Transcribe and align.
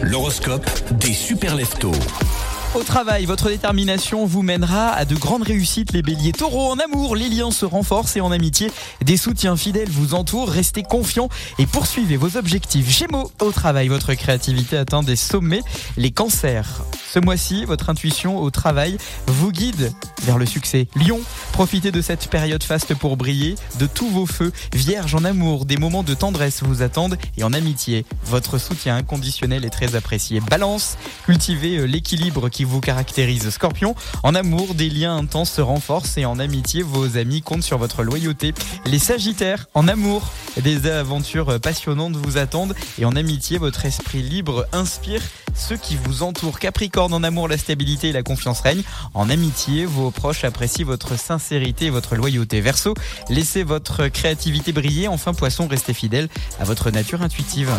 L'horoscope 0.00 0.64
des 0.92 1.12
super 1.12 1.54
leftos. 1.54 1.92
Au 2.74 2.82
travail, 2.82 3.26
votre 3.26 3.50
détermination 3.50 4.24
vous 4.24 4.42
mènera 4.42 4.88
à 4.88 5.04
de 5.04 5.14
grandes 5.14 5.42
réussites, 5.42 5.92
les 5.92 6.02
béliers. 6.02 6.32
Taureau, 6.32 6.72
en 6.72 6.78
amour, 6.78 7.14
les 7.14 7.28
liens 7.28 7.50
se 7.50 7.66
renforcent 7.66 8.16
et 8.16 8.20
en 8.20 8.32
amitié, 8.32 8.70
des 9.04 9.16
soutiens 9.16 9.56
fidèles 9.56 9.90
vous 9.90 10.14
entourent. 10.14 10.48
Restez 10.48 10.82
confiants 10.82 11.28
et 11.58 11.66
poursuivez 11.66 12.16
vos 12.16 12.36
objectifs. 12.36 12.88
Gémeaux, 12.88 13.30
au 13.40 13.52
travail, 13.52 13.88
votre 13.88 14.14
créativité 14.14 14.78
atteint 14.78 15.02
des 15.02 15.16
sommets. 15.16 15.62
Les 15.96 16.10
cancers, 16.10 16.82
ce 17.14 17.20
mois-ci, 17.20 17.64
votre 17.64 17.90
intuition 17.90 18.42
au 18.42 18.50
travail 18.50 18.98
vous 19.28 19.52
guide 19.52 19.92
vers 20.24 20.36
le 20.36 20.46
succès. 20.46 20.88
Lion, 20.96 21.20
profitez 21.52 21.92
de 21.92 22.02
cette 22.02 22.26
période 22.26 22.64
faste 22.64 22.96
pour 22.96 23.16
briller 23.16 23.54
de 23.78 23.86
tous 23.86 24.08
vos 24.08 24.26
feux. 24.26 24.50
Vierge, 24.72 25.14
en 25.14 25.24
amour, 25.24 25.64
des 25.64 25.76
moments 25.76 26.02
de 26.02 26.12
tendresse 26.12 26.64
vous 26.64 26.82
attendent 26.82 27.16
et 27.36 27.44
en 27.44 27.52
amitié, 27.52 28.04
votre 28.24 28.58
soutien 28.58 28.96
inconditionnel 28.96 29.64
est 29.64 29.70
très 29.70 29.94
apprécié. 29.94 30.40
Balance, 30.40 30.96
cultivez 31.24 31.76
euh, 31.76 31.84
l'équilibre 31.84 32.48
qui 32.48 32.64
vous 32.64 32.80
caractérise. 32.80 33.48
Scorpion, 33.50 33.94
en 34.24 34.34
amour, 34.34 34.74
des 34.74 34.90
liens 34.90 35.16
intenses 35.16 35.52
se 35.52 35.60
renforcent 35.60 36.18
et 36.18 36.24
en 36.24 36.40
amitié, 36.40 36.82
vos 36.82 37.16
amis 37.16 37.42
comptent 37.42 37.62
sur 37.62 37.78
votre 37.78 38.02
loyauté. 38.02 38.54
Les 38.86 38.98
Sagittaires, 38.98 39.68
en 39.74 39.86
amour, 39.86 40.32
des 40.60 40.90
aventures 40.90 41.60
passionnantes 41.60 42.16
vous 42.16 42.38
attendent 42.38 42.74
et 42.98 43.04
en 43.04 43.14
amitié, 43.14 43.58
votre 43.58 43.84
esprit 43.84 44.22
libre 44.22 44.66
inspire 44.72 45.22
ceux 45.54 45.76
qui 45.76 45.96
vous 45.96 46.22
entourent. 46.22 46.58
Capricorne, 46.58 47.12
en 47.14 47.22
amour, 47.22 47.48
la 47.48 47.58
stabilité 47.58 48.08
et 48.08 48.12
la 48.12 48.22
confiance 48.22 48.60
règnent. 48.60 48.82
En 49.14 49.30
amitié, 49.30 49.86
vos 49.86 50.10
proches 50.10 50.44
apprécient 50.44 50.86
votre 50.86 51.18
sincérité 51.18 51.86
et 51.86 51.90
votre 51.90 52.16
loyauté. 52.16 52.60
Verseau, 52.60 52.94
laissez 53.28 53.62
votre 53.62 54.08
créativité 54.08 54.72
briller. 54.72 55.08
Enfin, 55.08 55.34
Poisson, 55.34 55.66
restez 55.66 55.94
fidèle 55.94 56.28
à 56.60 56.64
votre 56.64 56.90
nature 56.90 57.22
intuitive. 57.22 57.70